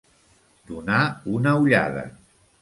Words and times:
Donar 0.69 1.01
una 1.35 1.55
ullada. 1.67 2.09